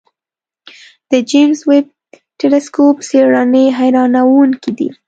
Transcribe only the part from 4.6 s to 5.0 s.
دي.